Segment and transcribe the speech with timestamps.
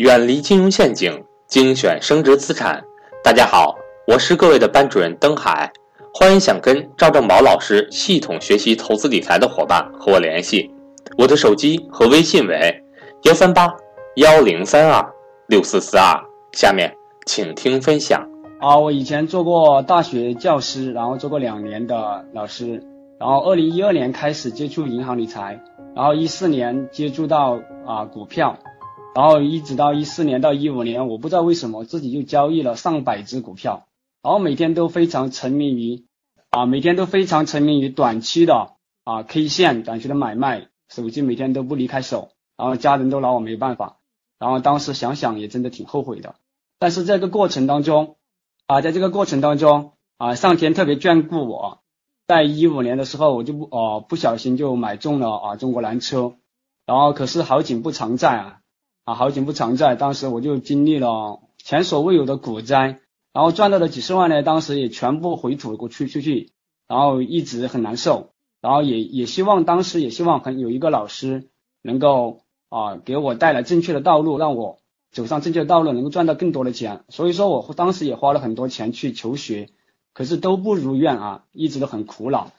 [0.00, 2.82] 远离金融陷阱，精选升值资产。
[3.22, 3.74] 大家好，
[4.06, 5.70] 我是各位的班主任登海，
[6.14, 10.70] 欢迎想跟赵正宝老师系统学习投资理财的伙伴和我联系，
[11.18, 12.82] 我的手机和微信为
[13.24, 13.70] 幺三八
[14.16, 15.06] 幺零三二
[15.48, 16.18] 六四四二。
[16.52, 16.90] 下面
[17.26, 18.26] 请听分享。
[18.58, 22.82] 啊，我以前做过大学教师，然后做过两年的老师，
[23.18, 25.60] 然后二零一二年开始接触银行理财，
[25.94, 28.56] 然后一四年接触到啊股票。
[29.12, 33.86] 然后一直到一四年到一五年，我不知道为什么自己就交易了上百只股票，
[34.22, 36.04] 然后每天都非常沉迷于
[36.50, 38.74] 啊，每天都非常沉迷于短期的
[39.04, 43.98] 啊 K 线短期的买卖，手机每天都不离开手，然后家人都拿我没办法，
[44.38, 46.36] 然后当时想想也真的挺后悔的，
[46.78, 48.16] 但是这个过程当中
[48.66, 51.80] 啊，在这个过程当中啊，上天特别眷顾我，
[52.28, 56.34] 在一五年的时候我就不哦不小心就买中了啊中国蓝车，
[56.86, 58.59] 然后可是好景不常在啊。
[59.10, 63.00] 啊，好景不常在，当时我就经历了前所未有的股灾，
[63.32, 66.52] 然后赚到的几十万呢，当时也全部回吐过去出去，
[66.86, 68.30] 然后一直很难受，
[68.60, 71.48] 然后也也希望当时也希望很有一个老师
[71.82, 74.78] 能够啊给我带来正确的道路，让我
[75.10, 77.02] 走上正确的道路，能够赚到更多的钱。
[77.08, 79.70] 所以说我当时也花了很多钱去求学，
[80.12, 82.52] 可是都不如愿啊，一直都很苦恼。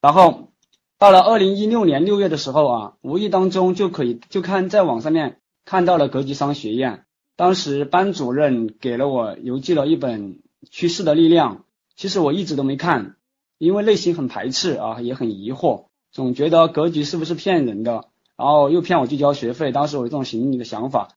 [0.00, 0.48] 然后
[0.96, 5.36] 到了二零一六年六月的时候啊，无意当中就可以就看在网上面。
[5.68, 7.04] 看到了格局商学院，
[7.36, 10.36] 当时班主任给了我邮寄了一本
[10.70, 11.56] 《趋势的力量》，
[11.94, 13.16] 其实我一直都没看，
[13.58, 18.06] 因为内心很排斥啊，也很疑惑，总觉得格局是不是骗人的，
[18.38, 21.08] 然后又骗我去交学费，当时我有这种心理的想法，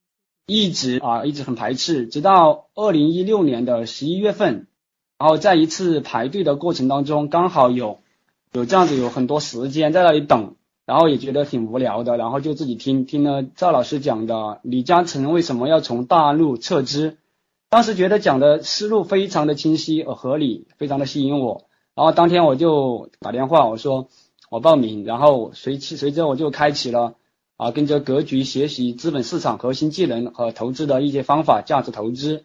[0.48, 4.68] 一直啊一直很排斥，直到二零一六年的十一月份，
[5.18, 8.02] 然后在一次排队的过程当中，刚好有
[8.52, 10.56] 有这样子有很多时间在那里等。
[10.92, 17.16] 然后也觉得挺无聊的，然后就自己听听了赵老师讲的李嘉诚为什么要从大陆撤资，
[17.70, 21.64] 当时觉得讲的思路非常的清晰和合理，非常的吸引我。
[21.96, 24.10] 然后当天我就打电话我说
[24.50, 27.14] 我报名，然后随其随着我就开启了
[27.56, 32.44] 啊跟着格局学习资本市场核心技能和投资的一些方法，价值投资。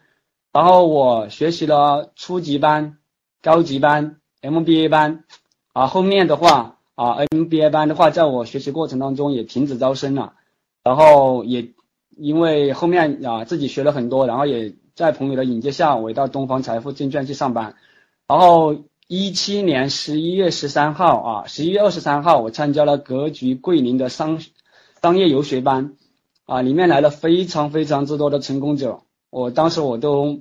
[0.53, 2.97] 然后我学习了初级班、
[3.41, 5.25] 高级班、MBA 班
[5.73, 6.76] 啊，后面的话。
[6.97, 10.33] 啊，MBA 班的话，在我学习过程当中也停止招生了，
[10.83, 11.73] 然后也
[12.17, 17.75] 因为后面啊自己学了很多，然后也在朋友的引荐下，我到东方财富证券去上班。
[18.27, 18.75] 然后
[19.07, 24.41] 一七年十一月十三号啊，十一月二十三号，我参加了格局桂林的商
[24.99, 25.93] 商业游学班
[26.47, 30.39] 啊，里面来了非常非常之多的成功者，我当时我都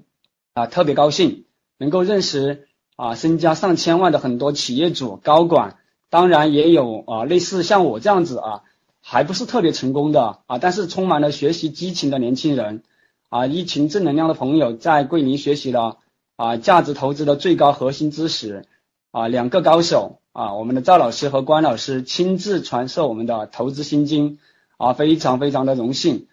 [0.55, 1.45] 啊特别高兴，
[1.77, 5.77] 能够认识啊身家上千万的很多企业主高管。
[6.09, 8.63] 当然也有啊，类似像我这样子啊，
[9.03, 12.83] 还不是特别成功的啊，但是充满了学习激情的年轻人
[13.29, 15.99] 啊，一群正能量的朋友在桂林学习了
[16.37, 18.67] 啊价值投资的最高核心知识
[19.11, 24.39] 啊，两个高手啊，我们的赵老师和关老师亲自传授我们的投资心经
[24.77, 26.29] 啊，非常非常的荣幸。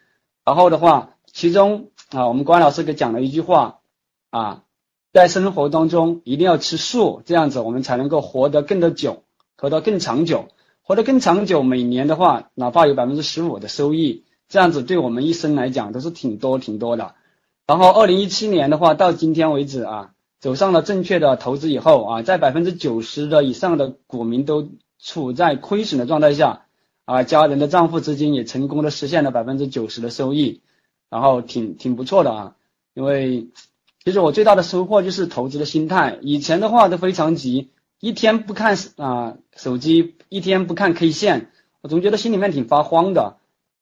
[0.46, 3.80] 然后的话，其中啊，我们关老师给讲了一句话
[4.30, 4.64] 啊，
[5.14, 9.24] 在生活当中一定要吃素，这样子我们才能够活得更的久。
[9.58, 10.50] 活得更长久，
[10.82, 11.64] 活得更长久。
[11.64, 17.16] 每年的话，哪怕有百分之十五的收益，这样子对我们一生来讲都是挺多挺多的。
[17.66, 20.12] 然后，二零一七年的话，到今天为止啊，
[20.42, 24.70] 走上了正确的投资以后啊，在百分之九十的以上的股民都
[25.00, 26.66] 处在亏损的状态下
[27.06, 30.62] 啊，家人的账户资金也成功的实现了百分之九十的收益，
[31.10, 32.56] 然后挺挺不错的啊。
[32.94, 33.48] 因为
[34.04, 37.70] 其实我最大的收获就是投资的心态，以前的话都非常急。
[38.04, 43.38] 一天不看啊手机，一天不看 K 线，我总觉得心里面挺发慌的，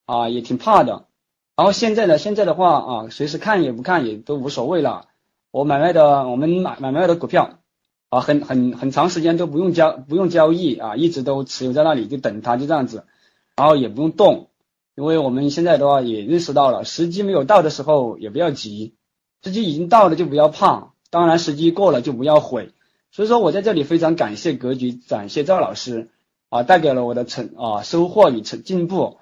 [0.05, 1.07] 啊也挺怕的。
[1.55, 5.07] 然后现在呢，现在的话啊，随时看也不看也都无所谓了。
[5.49, 7.61] 我买卖的我们买买卖的股票
[8.09, 13.05] 啊，很很很长时间都不用交不用交易啊，一直都持有在那里就等它就这样子，
[13.55, 14.49] 然后也不用动，
[14.93, 18.93] 因为我们现在的话也认识到了，时机没有到的时候也不要急，
[19.43, 22.71] 时机已经到了就不要怕，当然时机过了就不要悔。
[23.11, 26.09] 所以说我在这里非常感谢格局，感谢赵老师
[26.49, 29.17] 啊，带给了我的成啊收获与成进步。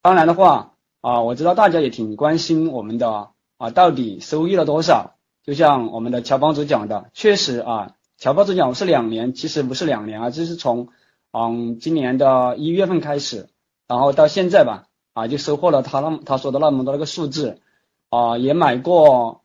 [0.00, 5.16] 当然的话啊，我知道大家也挺关心我们的啊，到底收益了多少？
[5.42, 10.88] 就像我们的乔帮主讲的，确实啊，乔帮主讲我是两年，其实不是两年啊，这是从
[11.30, 13.48] 嗯今年的一月份开始，
[13.86, 17.60] 然后到现在吧啊，就收获了他那他说的那么多那个数字
[18.08, 19.43] 啊，也买过。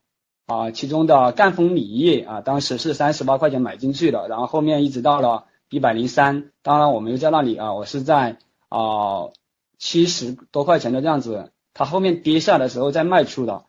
[0.50, 9.30] 啊，其中的赣锋锂业啊，当时是三十八块钱买进去的，然后后面一直到了一百零三，当然我们又在那里啊，我是在啊
[9.78, 13.66] 七十多块钱的这样子它后面跌下的时候再卖出的。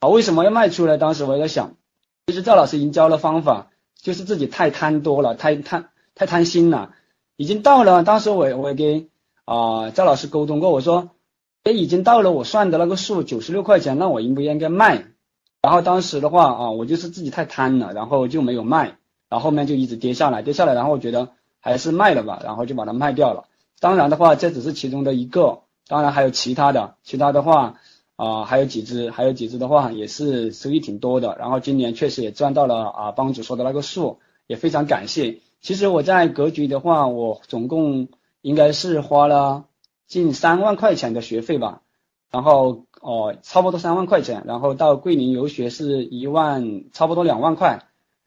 [0.00, 0.98] 啊，为什么要卖出呢？
[0.98, 1.76] 当时我在想，
[2.26, 3.70] 其实赵老师已经教了方法，
[4.02, 6.96] 就是自己太贪多了，太贪太贪心了，
[7.36, 8.02] 已经到了。
[8.02, 9.08] 当时我我跟
[9.44, 11.10] 啊赵老师沟通过，我说，
[11.62, 15.13] 哎，已经到了我算的那个数九十六块钱，那我应不应该卖？
[15.64, 18.98] 然后当时的话啊，我就是自己太贪了，然后就没有卖，
[19.30, 23.44] 然后后面就一直跌下来，跌下来，然后我觉得还是卖了吧，然后就把它卖掉了。
[23.80, 27.76] 当然的话，这只是其中的一个，当然还有其他的，其他的话
[28.16, 31.34] 啊，还有几只，还有几只的话也是收益挺多的。
[31.38, 35.38] 然后今年确实也赚到了啊，帮主说的那个数，也非常感谢。
[35.62, 38.08] 其实我在格局的话，我总共
[38.42, 39.64] 应该是花了
[40.06, 41.80] 近三万块钱的学费吧，
[42.34, 42.84] 然后。
[43.06, 47.82] 哦，差不多三万块钱，然后到桂林游学是一万，差不多两万块，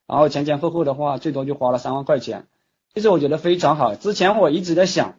[0.05, 2.45] 然后前前后后的话，最多就花了三万块钱。
[2.93, 3.95] 其实我觉得非常好。
[3.95, 5.15] 之前我一直在想，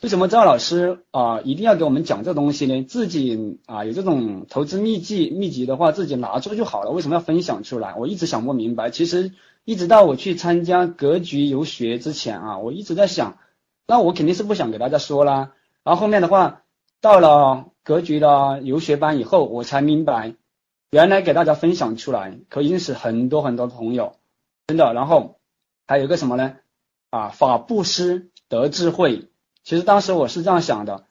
[0.00, 2.84] 为什么赵老师啊一定要给我们讲这东西呢？
[2.84, 7.96] 自己啊有这种投资秘籍秘籍的话，自己拿出就好了，为什么要分享出来？
[7.98, 8.90] 我一直想不明白。
[8.90, 9.32] 其实
[9.64, 13.38] 一直到我去参加格局游学之前啊，我一直在想，
[13.88, 15.50] 那我肯定是不想给大家说啦。
[15.82, 16.62] 然后后面的话
[17.00, 17.69] 到了。
[17.82, 20.34] 格局的游学班以后，我才明白，
[20.90, 24.16] 原来给大家分享出来可以认识很多很多朋友，
[24.68, 24.92] 真的。
[24.92, 25.38] 然后
[25.86, 26.56] 还有个什么呢？
[27.10, 29.28] 啊，法布施得智慧。
[29.64, 31.04] 其实当时我是这样想的，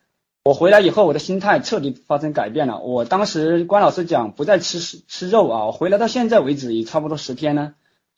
[0.44, 2.80] 我回来以后，我的心态彻底发生改变了。
[2.80, 7.74] 我当时关老师讲不再吃吃肉啊，我回来到现在为止也差不多十天呢，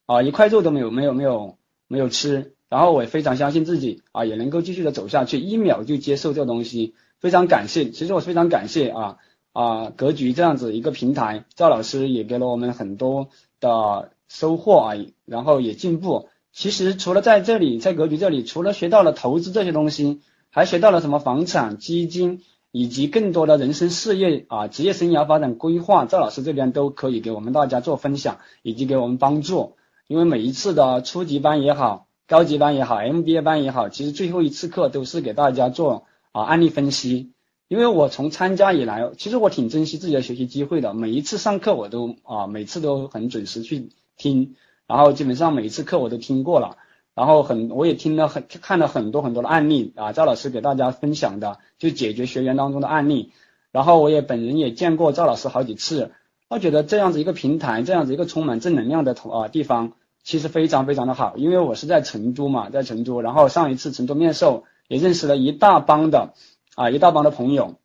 [0.05, 1.57] 啊，一块肉都没有没有没有
[1.87, 2.55] 没有吃。
[2.69, 6.95] 然后我也非常相信自己啊，也能够继续的走下去，一秒就接受这个东西。
[7.21, 9.17] 非常感谢，其实我非常感谢啊
[9.53, 13.29] 啊格局这样子一个平台，赵老师也给了我们很多
[13.59, 14.95] 的收获啊，
[15.25, 16.29] 然后也进步。
[16.51, 22.41] 其实除了在这里，在格局这里，除了学到了投资这些东西，还学到了什么房产、基金
[22.71, 29.75] 以及更多的人生事业啊、职业生涯发展规划，赵老师这边都可以给我们大家做分享，以及给我们帮助。
[30.07, 36.07] 因为每一次的初级班也好，高级班也好，MBA 班也好，其实最后一次课都是给大家做。
[36.31, 37.33] 啊，案例分析，
[37.67, 40.93] 因为我从参加以来，其实我挺珍惜自己的学习机会的。
[40.93, 44.55] 每一次上课我都啊，每次都很准时去听，
[44.87, 46.77] 然后基本上每一次课我都听过了，
[47.15, 53.31] 然后很我也听了很看了很多很多的案例啊，赵老师给大家分享的就解决学员当中的案例，
[53.71, 56.11] 然后我也本人也见过赵老师好几次，
[56.47, 59.93] 我觉得这样子一个平台，这样子一个充满正能量的同啊地方，
[60.23, 64.63] 其实非常非常的好，因为我是在成都嘛，在成都，然后上一次成都面授。
[64.91, 66.33] 也认识了一大帮的
[66.75, 67.75] 啊，一大帮的朋友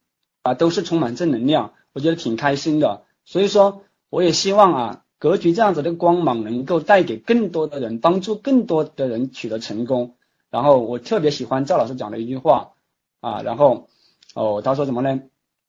[0.43, 3.05] 啊，都是充满正能量，我觉得挺开心的。
[3.25, 10.17] 所以说，我也希望啊，格局这样子的光芒能够带给更多的人，帮助更多的人取得成功。
[10.51, 12.73] 然后我特别喜欢赵老师讲的一句话
[13.21, 13.87] 啊，然后
[14.35, 15.23] 哦，他说什么呢？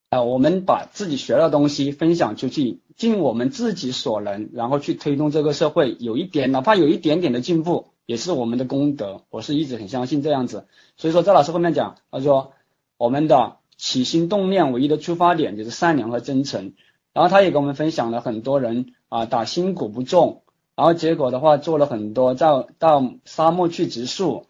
[0.10, 7.90] 啊，我们把自己学到的东西分享出去，尽我们自己所能，然后去推动这个社会有一点，哪怕有一点点的进步。
[8.08, 10.66] 也是我们的功德，我是一直很相信这样子。
[10.96, 12.54] 所以说，赵老师后面讲，他说
[12.98, 16.74] 我们的起心动念唯一的出发点就是善良和真诚。
[17.14, 20.44] 然后他也跟我们分享了很多人啊打新股不中，
[20.76, 24.46] 然后结果的话做了很多到到沙漠去植树，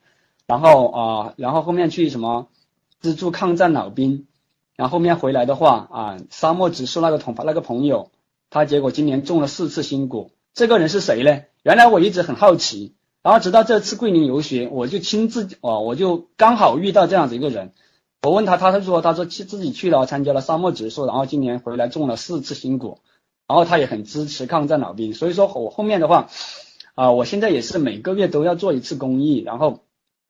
[0.46, 2.50] 然后啊然后后面去什么
[3.00, 4.28] 资助抗战老兵，
[4.76, 8.12] 然后后面回来的话啊沙漠植树那个同那个朋友，
[8.50, 11.44] 他结果今年中了四次新股，这个人是谁呢？
[11.64, 12.97] 原来我一直很好奇。
[13.28, 17.74] 然后直到这次桂林游学，我就亲自哦，我就刚好遇到这样子一个人。
[18.22, 23.02] 我问他，他他说他说去自己去了参加了沙漠植树，然后今年回来种了四次新果，
[23.46, 25.14] 然后他也很支持抗战老兵。
[25.14, 26.30] 所以说我后面的话
[26.96, 29.84] 啊，我现在也是每个月都要做一次公益，然后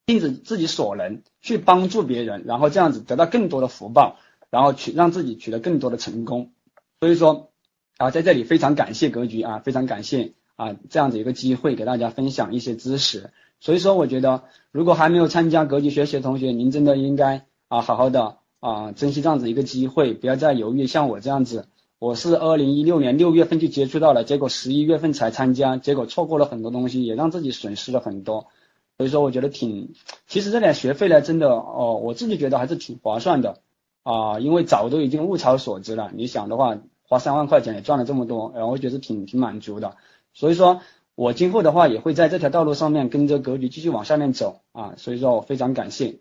[0.04, 4.16] 尽自自己所能去帮助别人，然后这样子得到更多的福报，
[4.50, 6.50] 然后取让自己取得更多的成功。
[6.98, 7.52] 所以说
[7.96, 10.32] 啊，在这里非常感谢格局啊，非常感谢。
[10.58, 20.88] 啊，这样子一个机会给大家分享一些知识，所以说我觉得，如果还没有参加格局学习的同学，您真的应该啊好好的啊珍惜这样子一个机会，不要再犹豫。
[20.88, 21.68] 像我这样子，
[22.00, 28.48] 我是二零一六年六月份就接触到了，结果十一月份才参加，结果错过了很多东西，也让自己损失了很多。
[28.96, 29.92] 所以说，我觉得挺，
[30.26, 33.60] 其实这点学费呢，真的哦，我自己觉得还是挺划算的
[34.02, 36.10] 啊，因为早都已经物超所值了。
[36.14, 39.96] 你想的话，花三万块钱也赚了这么多，然后我觉得挺挺满足的。
[40.32, 40.82] 所以说，
[41.14, 46.20] 我今后的话也会在这条道路上面跟着格局继续往下面走啊，所以说我非常感谢。